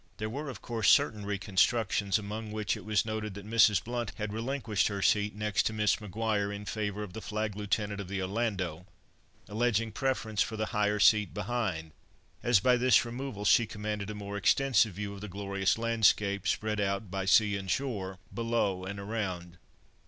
[0.17, 3.83] There were, of course, certain reconstructions, among which it was noted that Mrs.
[3.83, 8.01] Blount had relinquished her seat next to Miss Maguire, in favour of the Flag Lieutenant
[8.01, 8.87] of the Orlando,
[9.47, 11.91] alleging preference for the higher seat behind,
[12.41, 16.81] as by this removal she commanded a more extensive view of the glorious landscape, spread
[16.81, 19.59] out by sea and shore, below and around.